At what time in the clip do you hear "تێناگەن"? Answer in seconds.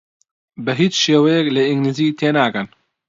2.19-2.67